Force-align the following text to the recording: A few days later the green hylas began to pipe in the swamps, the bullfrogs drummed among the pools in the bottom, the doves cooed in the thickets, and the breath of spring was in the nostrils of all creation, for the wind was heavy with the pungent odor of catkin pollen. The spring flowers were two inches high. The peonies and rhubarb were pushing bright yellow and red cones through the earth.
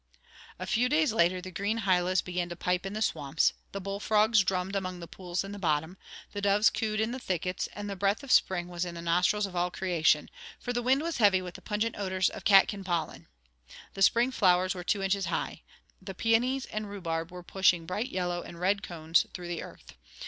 A 0.57 0.65
few 0.65 0.89
days 0.89 1.13
later 1.13 1.41
the 1.41 1.51
green 1.51 1.81
hylas 1.81 2.23
began 2.23 2.49
to 2.49 2.55
pipe 2.55 2.87
in 2.87 2.93
the 2.93 3.03
swamps, 3.03 3.53
the 3.71 3.79
bullfrogs 3.79 4.43
drummed 4.43 4.75
among 4.75 4.99
the 4.99 5.05
pools 5.07 5.43
in 5.43 5.51
the 5.51 5.59
bottom, 5.59 5.95
the 6.31 6.41
doves 6.41 6.71
cooed 6.71 6.99
in 6.99 7.11
the 7.11 7.19
thickets, 7.19 7.69
and 7.73 7.87
the 7.87 7.95
breath 7.95 8.23
of 8.23 8.31
spring 8.31 8.67
was 8.67 8.83
in 8.83 8.95
the 8.95 9.01
nostrils 9.03 9.45
of 9.45 9.55
all 9.55 9.69
creation, 9.69 10.31
for 10.59 10.73
the 10.73 10.81
wind 10.81 11.03
was 11.03 11.17
heavy 11.17 11.39
with 11.39 11.53
the 11.53 11.61
pungent 11.61 11.95
odor 11.99 12.19
of 12.33 12.45
catkin 12.45 12.83
pollen. 12.83 13.27
The 13.93 14.01
spring 14.01 14.31
flowers 14.31 14.73
were 14.73 14.83
two 14.83 15.03
inches 15.03 15.27
high. 15.27 15.61
The 16.01 16.15
peonies 16.15 16.65
and 16.65 16.89
rhubarb 16.89 17.31
were 17.31 17.43
pushing 17.43 17.85
bright 17.85 18.09
yellow 18.09 18.41
and 18.41 18.59
red 18.59 18.81
cones 18.81 19.27
through 19.35 19.49
the 19.49 19.61
earth. 19.61 19.93